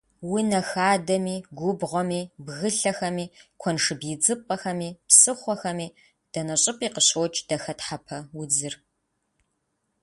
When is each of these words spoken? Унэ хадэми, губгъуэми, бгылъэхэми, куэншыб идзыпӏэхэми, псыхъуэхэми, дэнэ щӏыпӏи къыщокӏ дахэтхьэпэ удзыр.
Унэ 0.35 0.59
хадэми, 0.69 1.35
губгъуэми, 1.57 2.21
бгылъэхэми, 2.45 3.25
куэншыб 3.61 3.99
идзыпӏэхэми, 4.11 4.89
псыхъуэхэми, 5.07 5.87
дэнэ 6.31 6.55
щӏыпӏи 6.61 6.87
къыщокӏ 6.93 7.37
дахэтхьэпэ 7.47 8.17
удзыр. 8.39 8.73